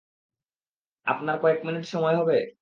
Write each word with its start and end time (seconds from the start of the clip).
আপনার 1.07 1.35
কয়েক 1.41 1.59
মিনিট 1.65 1.85
সময় 1.85 2.15
হবে? 2.19 2.37